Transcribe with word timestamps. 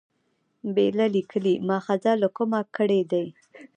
بېله 0.75 1.05
لیکلي 1.15 1.53
مأخذه 1.67 2.11
له 2.21 2.27
کومه 2.37 2.59
کړي 2.75 3.01
دي. 3.11 3.25